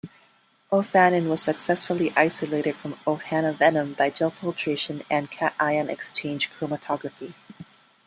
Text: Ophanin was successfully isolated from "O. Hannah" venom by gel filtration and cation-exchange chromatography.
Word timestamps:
Ophanin 0.71 1.29
was 1.29 1.43
successfully 1.43 2.11
isolated 2.15 2.75
from 2.75 2.97
"O. 3.05 3.17
Hannah" 3.17 3.53
venom 3.53 3.93
by 3.93 4.09
gel 4.09 4.31
filtration 4.31 5.03
and 5.11 5.29
cation-exchange 5.29 6.49
chromatography. 6.59 7.35